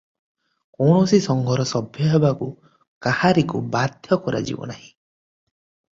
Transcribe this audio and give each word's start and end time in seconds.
କୌଣସି 0.77 1.19
ସଂଘର 1.25 1.65
ସଭ୍ୟ 1.73 2.09
ହେବାକୁ 2.13 2.49
କାହାରିକୁ 3.07 3.63
ବାଧ୍ୟ 3.77 4.21
କରାଯିବ 4.27 4.71
ନାହିଁ। 4.73 4.87